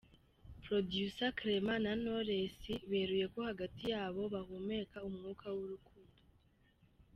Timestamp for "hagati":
3.49-3.81